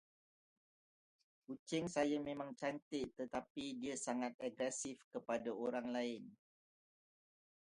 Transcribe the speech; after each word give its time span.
Kucing 1.45 1.85
saya 1.95 2.17
memang 2.29 2.49
cantik 2.61 3.07
tertapi 3.17 3.65
dia 3.81 3.93
sangat 4.05 4.33
agresif 4.47 4.97
kepada 5.13 5.49
orang 5.65 5.87
lain. 5.97 6.23